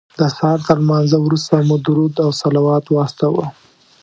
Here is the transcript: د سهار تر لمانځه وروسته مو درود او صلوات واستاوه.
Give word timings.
د 0.19 0.21
سهار 0.35 0.59
تر 0.67 0.77
لمانځه 0.83 1.17
وروسته 1.21 1.53
مو 1.67 1.75
درود 1.85 2.13
او 2.25 2.29
صلوات 2.41 2.85
واستاوه. 2.89 3.45